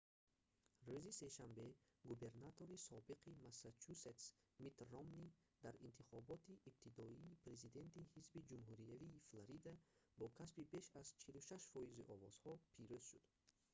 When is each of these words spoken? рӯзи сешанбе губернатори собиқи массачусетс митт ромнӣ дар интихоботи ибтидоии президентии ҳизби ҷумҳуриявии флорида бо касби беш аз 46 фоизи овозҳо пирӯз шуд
рӯзи 0.87 1.11
сешанбе 1.21 1.67
губернатори 2.09 2.83
собиқи 2.89 3.39
массачусетс 3.43 4.25
митт 4.63 4.77
ромнӣ 4.91 5.27
дар 5.63 5.75
интихоботи 5.87 6.53
ибтидоии 6.69 7.39
президентии 7.45 8.07
ҳизби 8.13 8.45
ҷумҳуриявии 8.49 9.23
флорида 9.27 9.73
бо 10.19 10.25
касби 10.39 10.63
беш 10.73 10.85
аз 11.01 11.07
46 11.21 11.71
фоизи 11.73 12.07
овозҳо 12.13 12.53
пирӯз 12.75 13.03
шуд 13.09 13.25